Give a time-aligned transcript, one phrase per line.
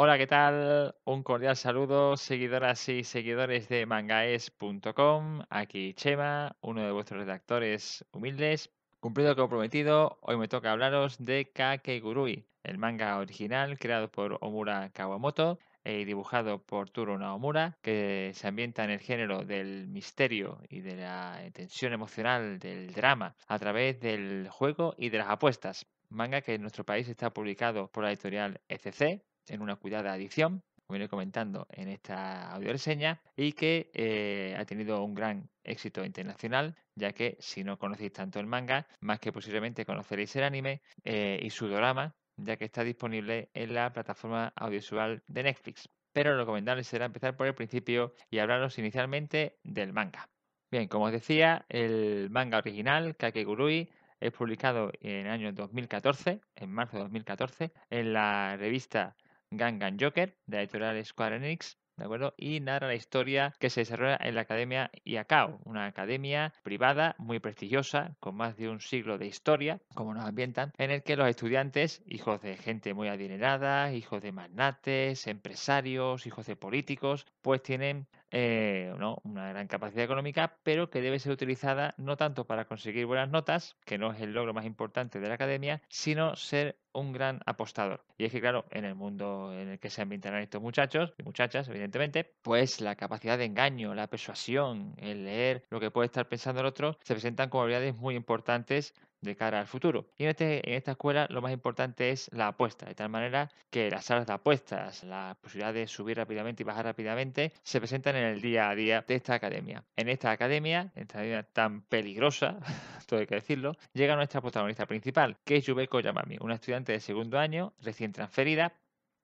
[0.00, 0.94] Hola, ¿qué tal?
[1.06, 5.42] Un cordial saludo, seguidoras y seguidores de mangaes.com.
[5.50, 8.70] Aquí Chema, uno de vuestros redactores humildes.
[9.00, 14.90] Cumplido lo prometido, hoy me toca hablaros de Kakegurui, el manga original creado por Omura
[14.90, 20.80] Kawamoto y dibujado por Turo Naomura, que se ambienta en el género del misterio y
[20.80, 25.86] de la tensión emocional, del drama, a través del juego y de las apuestas.
[26.08, 30.62] Manga que en nuestro país está publicado por la editorial ECC, en una cuidada edición,
[30.86, 36.04] como iré comentando en esta audio reseña, y que eh, ha tenido un gran éxito
[36.04, 40.80] internacional, ya que si no conocéis tanto el manga, más que posiblemente conoceréis el anime
[41.04, 45.88] eh, y su drama, ya que está disponible en la plataforma audiovisual de Netflix.
[46.12, 50.28] Pero lo recomendable será empezar por el principio y hablaros inicialmente del manga.
[50.70, 56.72] Bien, como os decía, el manga original, Kakegurui, es publicado en el año 2014, en
[56.72, 59.16] marzo de 2014, en la revista
[59.50, 62.34] Gangan Joker, de la editorial Square Enix, ¿de acuerdo?
[62.36, 67.40] Y narra la historia que se desarrolla en la Academia Iacao, una academia privada muy
[67.40, 71.28] prestigiosa, con más de un siglo de historia, como nos ambientan, en el que los
[71.28, 78.06] estudiantes, hijos de gente muy adinerada, hijos de magnates, empresarios, hijos de políticos, pues tienen
[78.30, 78.92] eh,
[79.24, 83.76] una gran capacidad económica, pero que debe ser utilizada no tanto para conseguir buenas notas,
[83.84, 88.04] que no es el logro más importante de la academia, sino ser un gran apostador.
[88.16, 91.22] Y es que, claro, en el mundo en el que se ambientan estos muchachos y
[91.22, 96.28] muchachas, evidentemente, pues la capacidad de engaño, la persuasión, el leer lo que puede estar
[96.28, 100.06] pensando el otro, se presentan como habilidades muy importantes de cara al futuro.
[100.16, 103.50] Y en, este, en esta escuela lo más importante es la apuesta, de tal manera
[103.70, 108.16] que las salas de apuestas, la posibilidad de subir rápidamente y bajar rápidamente, se presentan
[108.16, 109.84] en el día a día de esta academia.
[109.96, 112.58] En esta academia, en esta academia tan peligrosa,
[113.06, 117.00] todo hay que decirlo, llega nuestra protagonista principal, que es Yubeko Yamami, una estudiante de
[117.00, 118.72] segundo año, recién transferida,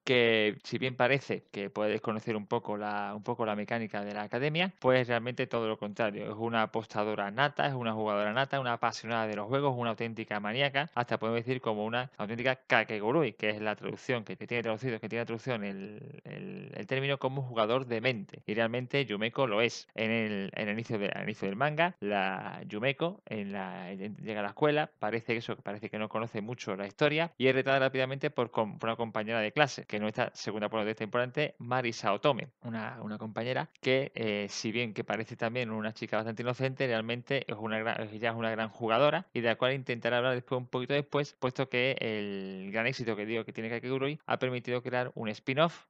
[0.05, 4.15] que si bien parece que puede desconocer un poco la un poco la mecánica de
[4.15, 8.61] la academia, pues realmente todo lo contrario, es una apostadora nata, es una jugadora nata,
[8.61, 13.33] una apasionada de los juegos, una auténtica maníaca, hasta podemos decir como una auténtica kakegurui,
[13.33, 17.87] que es la traducción que tiene traducido, que tiene traducción el, el, término como jugador
[17.87, 18.43] de mente.
[18.47, 19.89] Y realmente Yumeko lo es.
[19.95, 24.43] En el, en el inicio, de, inicio del manga, la Yumeko en la, llega a
[24.43, 27.79] la escuela, parece que eso, parece que no conoce mucho la historia y es retada
[27.79, 32.49] rápidamente por, por una compañera de clase que nuestra segunda de esta importante, Marisa Otome,
[32.63, 37.45] una, una compañera que, eh, si bien que parece también una chica bastante inocente, realmente
[37.47, 40.67] es una gran, es una gran jugadora y de la cual intentaré hablar después un
[40.67, 45.13] poquito después, puesto que el gran éxito que digo que tiene Kakegurui ha permitido crear
[45.15, 45.87] un spin-off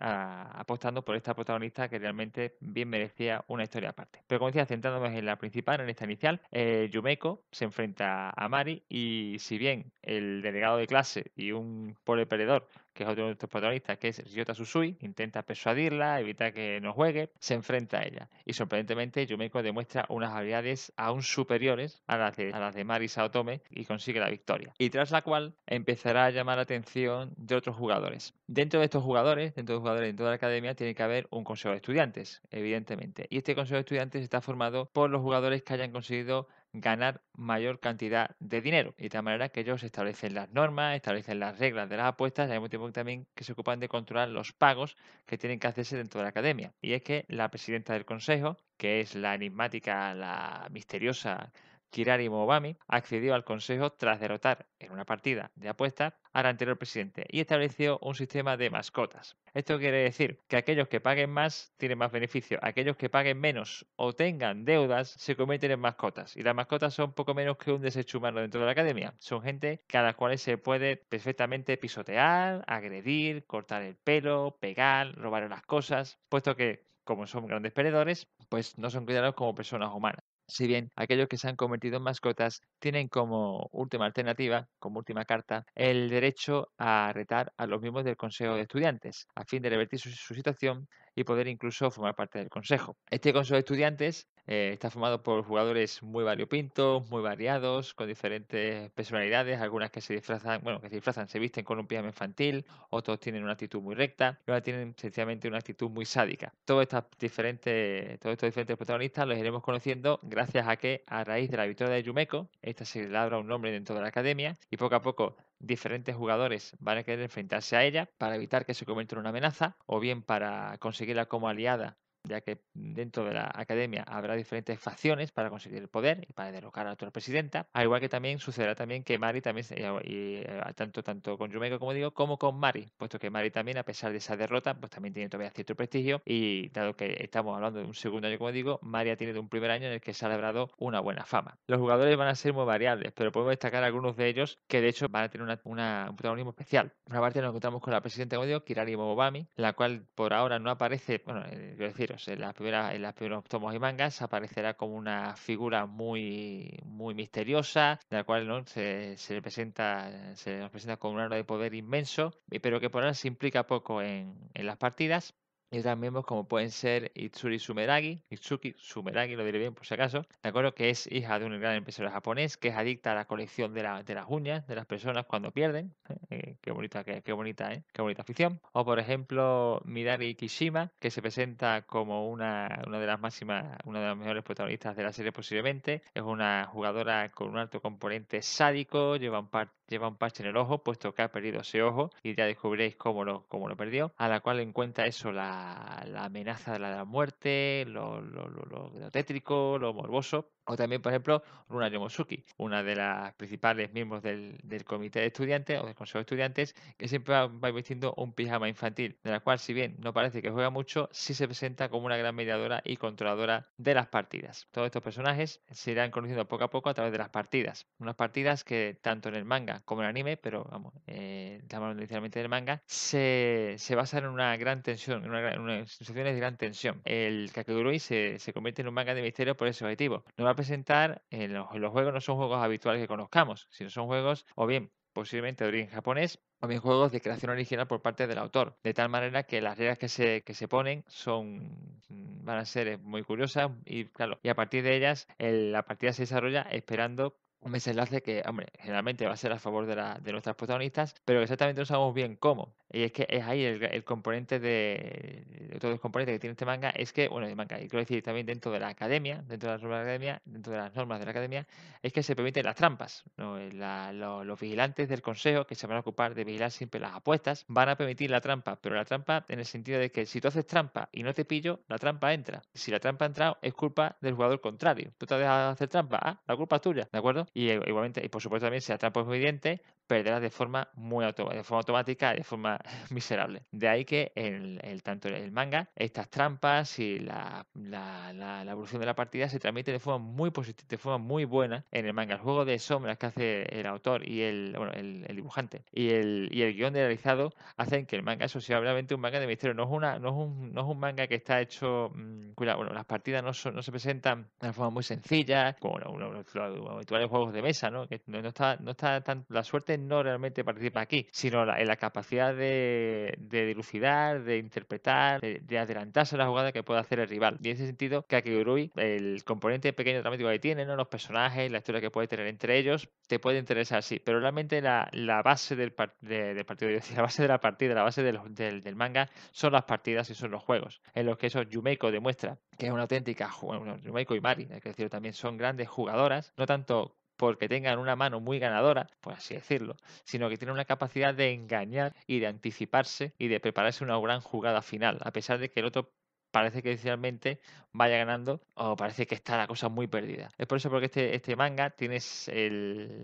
[0.00, 4.22] apostando por esta protagonista que realmente bien merecía una historia aparte.
[4.26, 8.48] Pero como decía, centrándonos en la principal, en esta inicial, eh, Yumeko se enfrenta a
[8.48, 13.24] Mari y si bien el delegado de clase y un pobre perdedor que es otro
[13.24, 17.98] de nuestros protagonistas, que es Ryota Susui, intenta persuadirla, evitar que no juegue, se enfrenta
[17.98, 18.28] a ella.
[18.44, 23.08] Y sorprendentemente, Yumeko demuestra unas habilidades aún superiores a las de, a las de Mari
[23.08, 24.74] Saotome y consigue la victoria.
[24.78, 28.34] Y tras la cual empezará a llamar la atención de otros jugadores.
[28.46, 31.26] Dentro de estos jugadores, dentro de los jugadores dentro de la academia, tiene que haber
[31.30, 33.26] un consejo de estudiantes, evidentemente.
[33.30, 37.80] Y este consejo de estudiantes está formado por los jugadores que hayan conseguido ganar mayor
[37.80, 38.94] cantidad de dinero.
[38.98, 42.48] Y de tal manera que ellos establecen las normas, establecen las reglas de las apuestas
[42.48, 44.96] y al mismo tiempo también que se ocupan de controlar los pagos
[45.26, 46.72] que tienen que hacerse dentro de la academia.
[46.80, 51.52] Y es que la presidenta del consejo, que es la enigmática, la misteriosa
[51.92, 57.26] Kirari Mobami accedió al Consejo tras derrotar en una partida de apuestas al anterior presidente
[57.28, 59.36] y estableció un sistema de mascotas.
[59.52, 63.86] Esto quiere decir que aquellos que paguen más tienen más beneficio, aquellos que paguen menos
[63.96, 67.82] o tengan deudas se convierten en mascotas y las mascotas son poco menos que un
[67.82, 69.14] desecho humano dentro de la academia.
[69.18, 75.50] Son gente a las cuales se puede perfectamente pisotear, agredir, cortar el pelo, pegar, robar
[75.50, 80.24] las cosas, puesto que como son grandes perdedores, pues no son cuidados como personas humanas.
[80.52, 85.24] Si bien aquellos que se han convertido en mascotas tienen como última alternativa, como última
[85.24, 89.70] carta, el derecho a retar a los miembros del Consejo de Estudiantes, a fin de
[89.70, 92.98] revertir su, situación y poder incluso formar parte del Consejo.
[93.08, 98.90] Este Consejo de Estudiantes eh, está formado por jugadores muy variopintos, muy variados, con diferentes
[98.90, 102.64] personalidades, algunas que se disfrazan, bueno, que se disfrazan, se visten con un pijama infantil,
[102.90, 106.52] otros tienen una actitud muy recta, y otros tienen sencillamente una actitud muy sádica.
[106.64, 111.50] Todos estos diferentes, todos estos diferentes protagonistas los iremos conociendo gracias a que a raíz
[111.50, 114.76] de la victoria de Yumeko, esta se labra un nombre dentro de la academia y
[114.76, 118.84] poco a poco diferentes jugadores van a querer enfrentarse a ella para evitar que se
[118.84, 123.50] convierta en una amenaza o bien para conseguirla como aliada ya que dentro de la
[123.54, 127.66] academia habrá diferentes facciones para conseguir el poder y para derrocar a la actual presidenta,
[127.72, 129.66] al igual que también sucederá también que Mari también,
[130.04, 133.78] y, eh, tanto, tanto con Yumeko como digo, como con Mari, puesto que Mari también,
[133.78, 137.54] a pesar de esa derrota, pues también tiene todavía cierto prestigio y dado que estamos
[137.56, 140.00] hablando de un segundo año, como digo, Mari ha tenido un primer año en el
[140.00, 141.58] que se ha logrado una buena fama.
[141.66, 144.88] Los jugadores van a ser muy variables, pero podemos destacar algunos de ellos que de
[144.88, 146.92] hecho van a tener una, un protagonismo especial.
[147.06, 150.58] Una parte nos encontramos con la presidenta, como digo, Kirari Momobami, la cual por ahora
[150.58, 154.74] no aparece, bueno, eh, quiero en, la primera, en los primeros tomos y mangas aparecerá
[154.74, 156.78] como una figura muy,
[157.14, 158.64] misteriosa, la cual ¿no?
[158.66, 163.02] se, se representa, se nos presenta como un aura de poder inmenso, pero que por
[163.02, 165.34] ahora se implica poco en las partidas
[165.72, 169.94] y otras miembros como pueden ser Itsuri Sumeragi, Itsuki Sumeragi, lo diré bien por si
[169.94, 173.14] acaso, de acuerdo que es hija de un gran empresario japonés que es adicta a
[173.14, 175.94] la colección de, la, de las uñas de las personas cuando pierden.
[176.10, 176.16] ¿eh?
[176.30, 177.82] Eh, qué bonita, qué, qué bonita, ¿eh?
[177.92, 178.60] qué bonita afición.
[178.72, 184.00] O por ejemplo Midari Kishima, que se presenta como una, una de las máximas, una
[184.00, 186.02] de las mejores protagonistas de la serie posiblemente.
[186.12, 190.48] Es una jugadora con un alto componente sádico, lleva un par lleva un parche en
[190.48, 193.76] el ojo, puesto que ha perdido ese ojo, y ya descubriréis cómo lo, cómo lo
[193.76, 195.61] perdió, a la cual encuentra eso, la,
[196.06, 201.12] la amenaza de la, muerte, lo, lo, lo, lo tétrico, lo morboso, o también, por
[201.12, 205.94] ejemplo, Runa Yomosuki, una de las principales miembros del, del, comité de estudiantes o del
[205.94, 209.72] consejo de estudiantes, que siempre va, va, vistiendo un pijama infantil, de la cual, si
[209.72, 213.68] bien no parece que juega mucho, sí se presenta como una gran mediadora y controladora
[213.76, 214.68] de las partidas.
[214.70, 217.86] Todos estos personajes se irán conociendo poco a poco a través de las partidas.
[217.98, 221.60] Unas partidas que tanto en el manga como en el anime, pero vamos, eh,
[221.96, 226.34] inicialmente del manga, se, se basan en una gran tensión, en, una, en unas situaciones
[226.34, 227.00] de gran tensión.
[227.04, 230.24] El Kakegurui se, se convierte en un manga de misterio por ese objetivo.
[230.36, 233.90] No va a presentar en los, los juegos, no son juegos habituales que conozcamos, sino
[233.90, 238.02] son juegos o bien posiblemente de origen japonés, o bien juegos de creación original por
[238.02, 242.00] parte del autor, de tal manera que las reglas que se, que se ponen son
[242.08, 246.12] van a ser muy curiosas y claro, y a partir de ellas el, la partida
[246.12, 250.18] se desarrolla esperando un desenlace que, hombre, generalmente va a ser a favor de, la,
[250.22, 252.74] de nuestras protagonistas, pero exactamente no sabemos bien cómo.
[252.90, 256.90] Y es que es ahí el, componente de, todos los componentes que tiene este manga,
[256.90, 259.74] es que, bueno, el manga, y quiero decir también dentro de la academia, dentro de
[259.74, 261.66] las normas de la academia, dentro de las normas de la academia,
[262.02, 263.24] es que se permiten las trampas.
[263.36, 263.58] ¿no?
[263.58, 267.14] La, lo, los vigilantes del consejo, que se van a ocupar de vigilar siempre las
[267.14, 270.40] apuestas, van a permitir la trampa, pero la trampa en el sentido de que si
[270.40, 272.62] tú haces trampa y no te pillo, la trampa entra.
[272.74, 275.12] Si la trampa ha entrado, es culpa del jugador contrario.
[275.16, 277.46] Tú te has dejado hacer trampa, ah, la culpa es tuya, ¿de acuerdo?
[277.54, 280.88] Y eh, igualmente, y por supuesto también, si la trampa es evidente, perderás de forma
[280.94, 282.78] muy auto, de forma automática de forma
[283.10, 283.62] miserable.
[283.70, 289.06] De ahí que el, el tanto el manga, estas trampas y la, la, evolución de
[289.06, 292.34] la partida se transmite de forma muy positiva, de forma muy buena en el manga.
[292.34, 296.48] El juego de sombras que hace el autor y el, bueno, el, dibujante y el,
[296.52, 299.74] y el guion realizado hacen que el manga sea realmente un manga de misterio.
[299.74, 302.78] No es, una, no es, un, no es un manga que está hecho, mmm, cuidado,
[302.78, 306.32] bueno, las partidas no, son, no se presentan de una forma muy sencilla, como bueno,
[306.32, 308.06] los habituales de mesa, ¿no?
[308.26, 311.96] No, está, no está tan, la suerte no realmente participa aquí, sino la, en la
[311.96, 317.20] capacidad de, de dilucidar, de interpretar, de, de, adelantarse a la jugada que puede hacer
[317.20, 317.58] el rival.
[317.62, 320.96] Y en ese sentido, Kakegurui, el componente pequeño dramático que tiene, ¿no?
[320.96, 324.80] los personajes, la historia que puede tener entre ellos, te puede interesar, sí, pero realmente
[324.80, 328.02] la, la base del, par de, del partido, decir, la base de la partida, la
[328.02, 331.62] base del, del, manga son las partidas y son los juegos, en los que eso
[331.62, 335.88] Yumeko demuestra que es una auténtica, bueno, Yumeko y Mari, hay que también, son grandes
[335.88, 340.74] jugadoras, no tanto porque tengan una mano muy ganadora, por así decirlo, sino que tienen
[340.74, 345.32] una capacidad de engañar y de anticiparse y de prepararse una gran jugada final, a
[345.32, 346.12] pesar de que el otro
[346.52, 347.58] parece que inicialmente
[347.92, 350.48] vaya ganando o parece que está la cosa muy perdida.
[350.56, 352.18] Es por eso porque este, este manga tiene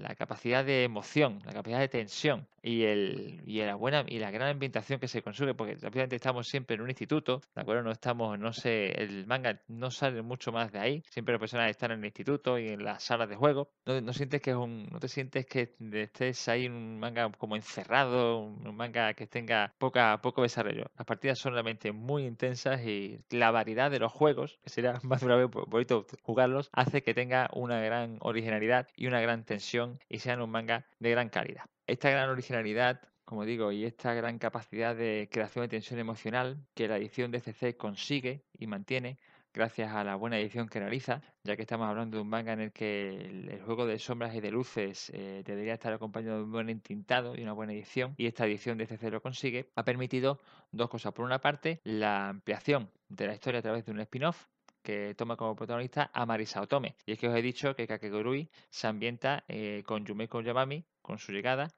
[0.03, 4.31] la capacidad de emoción, la capacidad de tensión y, el, y la buena y la
[4.31, 7.83] gran ambientación que se consigue, porque rápidamente estamos siempre en un instituto, ¿de acuerdo?
[7.83, 11.71] No estamos, no sé, el manga no sale mucho más de ahí, siempre las personas
[11.71, 13.71] están en el instituto y en las salas de juego.
[13.87, 17.31] No, no sientes que es un, no te sientes que estés ahí en un manga
[17.39, 20.91] como encerrado, un manga que tenga poca, poco desarrollo.
[20.97, 25.21] Las partidas son realmente muy intensas y la variedad de los juegos, que sería más
[25.21, 29.99] de una vez bonito jugarlos, hace que tenga una gran originalidad y una gran tensión
[30.09, 31.65] y sean un manga de gran calidad.
[31.87, 36.89] Esta gran originalidad como digo, y esta gran capacidad de creación de tensión emocional que
[36.89, 39.19] la edición de CC consigue y mantiene
[39.59, 42.61] gracias a la buena edición que realiza, ya que estamos hablando de un manga en
[42.61, 46.53] el que el, juego de sombras y de luces eh, debería estar acompañado de un
[46.53, 50.39] buen entintado y una buena edición, y esta edición de CC lo consigue, ha permitido
[50.71, 51.13] dos cosas.
[51.13, 54.47] Por una parte, la ampliación de la historia a través de un spin-off,
[54.81, 56.95] que toma como protagonista a Marisa Otome.
[57.05, 61.19] Y es que os he dicho que Kakegurui se ambienta eh, con Yumeko Yamami, con
[61.19, 61.69] su llegada,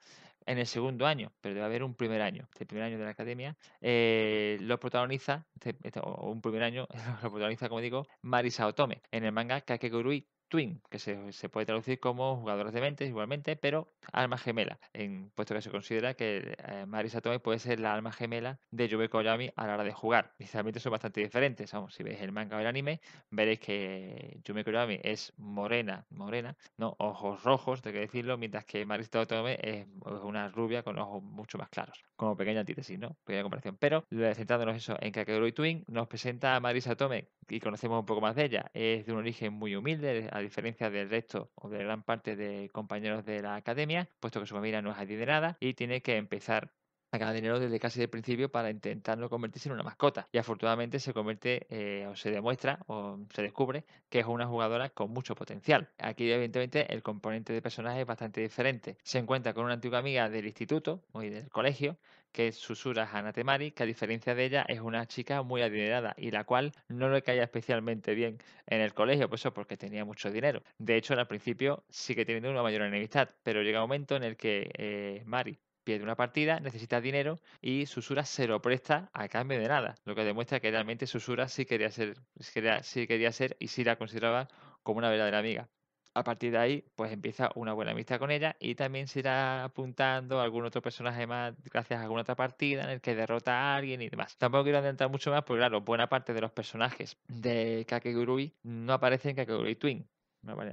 [0.47, 2.49] en el segundo año, pero debe haber un primer año.
[2.53, 6.87] Este primer año de la academia eh, lo protagoniza, este, este, o un primer año,
[7.23, 12.01] lo protagoniza, como digo, Marisa Otome en el manga Kakegurui Twin, que se, puede traducir
[12.01, 16.87] como jugadores de mentes igualmente, pero alma gemela, en, puesto que se considera que eh,
[16.87, 20.35] Marisa Tomei puede ser la alma gemela de Yubeko Koyami a la hora de jugar.
[20.39, 21.73] Inicialmente son bastante diferentes.
[21.73, 26.57] Vamos, si veis el manga o el anime, veréis que Yubeko Koyami es morena, morena,
[26.77, 29.87] no ojos rojos, tengo que decirlo, mientras que Marisa Tomei es
[30.23, 32.05] una rubia con ojos mucho más claros.
[32.17, 33.17] Como pequeña antítesis, ¿no?
[33.25, 33.77] Pequeña comparación.
[33.79, 38.21] Pero centrándonos eso en Kakegurui Twin, nos presenta a Marisa Tomei y conocemos un poco
[38.21, 38.71] más de ella.
[38.75, 43.25] Es de un origen muy humilde, diferencia del resto o de gran parte de compañeros
[43.25, 46.73] de la academia, puesto que su familia no es adinerada y tiene que empezar
[47.13, 50.29] a ganar dinero desde casi el principio para intentarlo convertirse en una mascota.
[50.33, 54.91] Y afortunadamente se convierte eh, o se demuestra o se descubre que es una jugadora
[54.91, 55.91] con mucho potencial.
[55.99, 58.97] Aquí evidentemente el componente de personaje es bastante diferente.
[59.03, 61.99] Se encuentra con una antigua amiga del instituto o del colegio
[62.33, 66.31] que es Susura Hanatemari, que a diferencia de ella es una chica muy adinerada y
[66.31, 70.31] la cual no le caía especialmente bien en el colegio, pues eso porque tenía mucho
[70.31, 70.63] dinero.
[70.79, 74.37] De hecho, al principio sigue teniendo una mayor enemistad, pero llega un momento en el
[74.37, 79.59] que eh, Mari pierde una partida, necesita dinero y Susura se lo presta a cambio
[79.59, 83.69] de nada, lo que demuestra que realmente Susura sí quería ser, sí quería ser y
[83.69, 84.49] sí la consideraba
[84.83, 85.69] como una verdadera amiga
[86.15, 89.65] a partir de ahí, pues empieza una buena amistad con ella y también se irá
[89.65, 93.53] apuntando a algún otro personaje más gracias a alguna otra partida en el que derrota
[93.55, 94.37] a alguien y demás.
[94.37, 98.93] Tampoco quiero adelantar mucho más porque, claro, buena parte de los personajes de Kakegurui no
[98.93, 100.09] aparecen en Kakegurui Twin.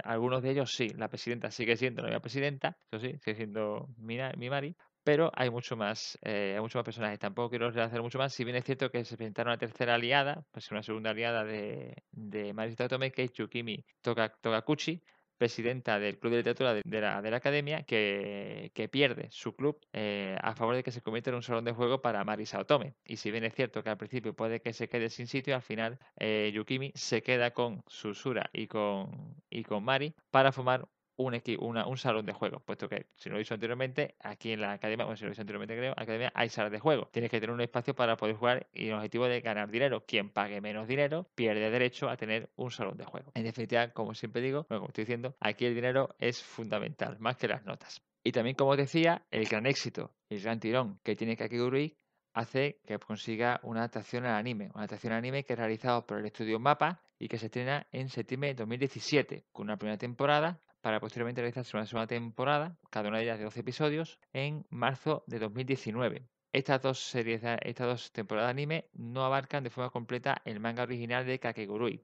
[0.04, 4.16] Algunos de ellos sí, la presidenta sigue siendo la presidenta, eso sí, sigue siendo mi,
[4.16, 7.18] Mari, pero hay mucho más, eh, hay mucho más personajes.
[7.18, 8.32] Tampoco quiero hacer mucho más.
[8.32, 12.02] Si bien es cierto que se presentaron una tercera aliada, pues una segunda aliada de,
[12.12, 15.02] de Marisa Tome, que es Yukimi Togakuchi,
[15.38, 20.36] presidenta del Club de Literatura de, la, de la, Academia, que, pierde su club eh,
[20.42, 22.94] a favor de que se convierta en un salón de juego para Marisa Otome.
[23.04, 25.62] Y si bien es cierto que al principio puede que se quede sin sitio, al
[25.62, 31.96] final eh, Yukimi se queda con Susura y con, y con Mari para formar un,
[31.98, 35.16] salón de juego, puesto que, si lo he dicho anteriormente, aquí en la academia, bueno,
[35.16, 37.08] si lo he anteriormente creo, academia hay salas de juego.
[37.12, 40.04] Tienes que tener un espacio para poder jugar y el objetivo de ganar dinero.
[40.06, 43.32] Quien pague menos dinero pierde derecho a tener un salón de juego.
[43.34, 47.36] En definitiva, como siempre digo, bueno, como estoy diciendo, aquí el dinero es fundamental, más
[47.36, 48.00] que las notas.
[48.22, 51.96] Y también, como os decía, el gran éxito, el gran tirón que tiene Kakegurui
[52.34, 54.66] hace que consiga una adaptación al anime.
[54.74, 57.86] Una adaptación al anime que es realizado por el estudio Mapa y que se estrena
[57.90, 63.10] en septiembre de 2017, con una primera temporada para posteriormente realizarse una segunda temporada, cada
[63.10, 66.26] una de ellas de 12 episodios, en marzo de 2019.
[66.50, 70.84] Estas dos series, estas dos temporadas de anime no abarcan de forma completa el manga
[70.84, 72.02] original de Kakegurui.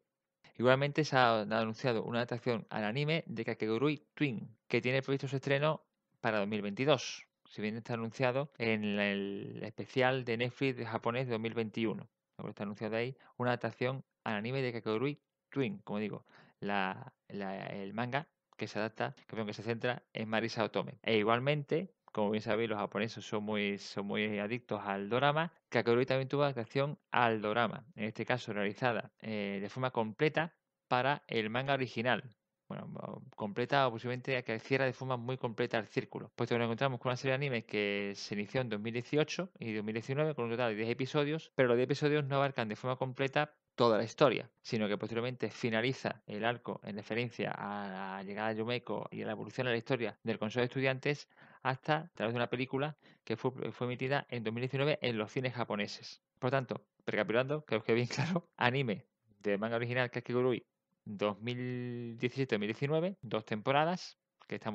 [0.58, 5.36] Igualmente se ha anunciado una adaptación al anime de Kakegurui Twin, que tiene previsto su
[5.36, 5.82] estreno
[6.20, 12.06] para 2022, si bien está anunciado en el especial de Netflix de japonés de 2021.
[12.46, 16.26] Está anunciado ahí una adaptación al anime de Kakegurui Twin, como digo,
[16.60, 18.28] el manga
[18.64, 20.98] que se adapta, que, se centra en Marisa Otome.
[21.02, 25.52] E igualmente, como bien sabéis, los japoneses son muy, son muy adictos al dorama.
[25.68, 30.54] Kakerui también tuvo adaptación al dorama, en este caso realizada eh, de forma completa
[30.88, 32.22] para el manga original.
[32.66, 36.32] Bueno, completa o posiblemente que cierra de forma muy completa el círculo.
[36.34, 39.74] Puesto que nos encontramos con una serie de animes que se inició en 2018 y
[39.74, 42.96] 2019 con un total de 10 episodios, pero los 10 episodios no abarcan de forma
[42.96, 48.50] completa toda la historia, sino que posteriormente finaliza el arco en referencia a la llegada
[48.50, 51.28] de Yumeko y a la evolución de la historia del Consejo de Estudiantes
[51.62, 53.50] hasta a través de una película que fue,
[53.80, 56.22] emitida en 2019 en los cines japoneses.
[56.38, 59.06] Por tanto, recapitulando, creo que bien claro, anime
[59.40, 60.66] de manga original Kakegurui
[61.06, 64.74] 2017-2019, dos temporadas, que están,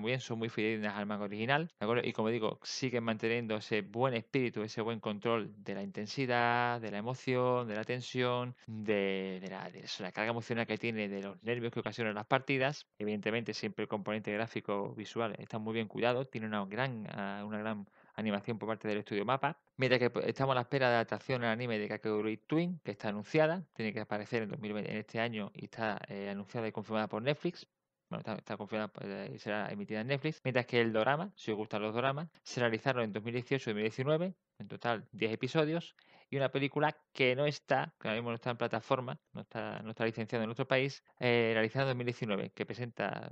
[0.00, 1.70] muy bien, son muy fidedignas al manga original,
[2.02, 6.90] Y como digo, siguen manteniendo ese buen espíritu, ese buen control de la intensidad, de
[6.90, 11.80] la emoción, de la tensión, de, la, carga emocional que tiene, de los nervios que
[11.80, 12.86] ocasionan las partidas.
[12.98, 17.58] Evidentemente, siempre el componente gráfico visual está muy bien cuidado, tiene una gran, ah, una
[17.58, 17.86] gran
[18.18, 19.58] animación por parte del estudio Mapa.
[19.76, 22.90] Mientras que pues, estamos a la espera de adaptación al anime de Kakegurui Twin, que
[22.90, 26.72] está anunciada, tiene que aparecer en, 2020, en este año y está eh, anunciada y
[26.72, 27.66] confirmada por Netflix
[28.08, 31.56] bueno, está, confirmada pues, y será emitida en Netflix, mientras que el dorama, si os
[31.56, 35.94] gustan los doramas, se realizaron en 2018 y 2019, en total 10 episodios,
[36.30, 39.80] y una película que no está, que ahora mismo no está en plataforma, no está,
[39.82, 43.30] no está licenciada en nuestro país, eh, realizada en 2019, que presenta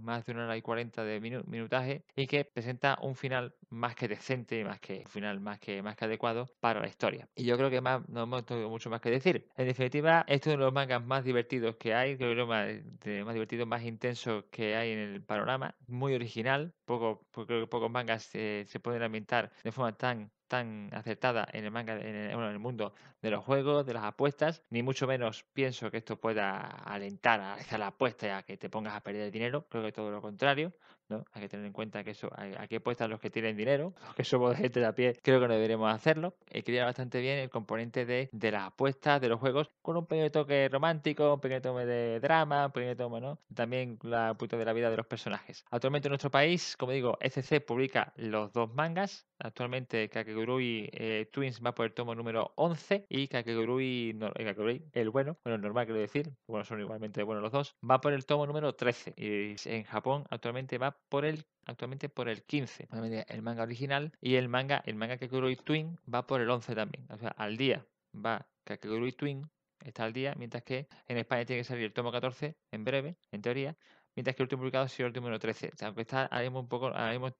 [0.00, 4.08] más de una hora y cuarenta de minutaje y que presenta un final más que
[4.08, 7.28] decente, más que un final más que más que adecuado para la historia.
[7.34, 9.48] Y yo creo que más no hemos tenido mucho más que decir.
[9.56, 13.24] En definitiva, este es uno de los mangas más divertidos que hay, creo que más,
[13.24, 17.90] más divertido, más intenso que hay en el panorama, muy original, poco, creo que pocos
[17.90, 22.40] mangas se pueden ambientar de forma tan tan aceptada en el manga, en el, en
[22.40, 26.60] el, mundo de los juegos, de las apuestas, ni mucho menos pienso que esto pueda
[26.60, 29.90] alentar a hacer la apuesta y a que te pongas a perder dinero, creo que
[29.90, 30.72] todo lo contrario,
[31.08, 31.24] ¿no?
[31.32, 34.24] Hay que tener en cuenta que eso, aquí apuestan los que tienen dinero, los que
[34.24, 36.34] somos gente de a pie, creo que no deberíamos hacerlo.
[36.46, 40.30] Quería bastante bien el componente de, de las apuestas, de los juegos, con un pequeño
[40.30, 43.38] toque romántico, un pequeño toque de drama, un pequeño toque, ¿no?
[43.54, 45.64] También la puta de la vida de los personajes.
[45.70, 49.26] Actualmente en nuestro país, como digo, SC publica los dos mangas.
[49.38, 55.10] Actualmente Kakegurui eh, Twins va por el tomo número 11 y Kakegurui, no, eh, el
[55.10, 58.46] bueno, bueno, normal quiero decir, bueno, son igualmente buenos los dos, va por el tomo
[58.46, 62.88] número 13 y en Japón actualmente va por el actualmente por el 15,
[63.28, 67.06] el manga original y el manga el manga Kakegurui Twin va por el 11 también,
[67.10, 69.48] o sea, al día va Kakegurui Twin
[69.84, 73.16] está al día, mientras que en España tiene que salir el tomo 14 en breve,
[73.30, 73.76] en teoría,
[74.14, 75.72] mientras que el último publicado ha sido el número 13.
[75.82, 76.90] aunque está ahora un poco,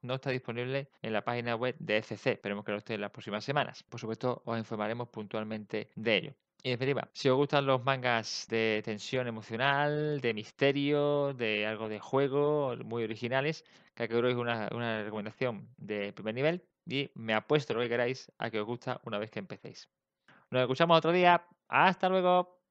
[0.02, 2.32] no está disponible en la página web de FC.
[2.32, 3.82] Esperemos que lo esté en las próximas semanas.
[3.84, 6.34] Por supuesto, os informaremos puntualmente de ello.
[6.66, 12.00] Y definitiva, si os gustan los mangas de tensión emocional, de misterio, de algo de
[12.00, 17.80] juego, muy originales, Kakegurui es una, una recomendación de primer nivel y me apuesto lo
[17.80, 19.90] que queráis a que os gusta una vez que empecéis.
[20.50, 21.46] Nos escuchamos otro día.
[21.68, 22.63] Hasta luego.